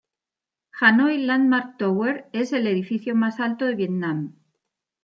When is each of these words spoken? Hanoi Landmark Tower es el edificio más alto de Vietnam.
Hanoi 0.79 1.19
Landmark 1.19 1.77
Tower 1.77 2.27
es 2.33 2.53
el 2.53 2.65
edificio 2.65 3.13
más 3.13 3.39
alto 3.39 3.65
de 3.65 3.75
Vietnam. 3.75 4.33